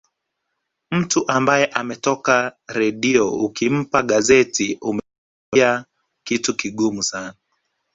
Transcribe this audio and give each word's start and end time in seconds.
Mtu 0.91 1.23
ambaye 1.31 1.65
ametoka 1.65 2.55
redio 2.67 3.31
ukimpa 3.33 4.01
gazeti 4.03 4.77
umemwambia 4.81 5.85
kitu 6.23 6.55
kigumu 6.55 7.03
sana 7.03 7.33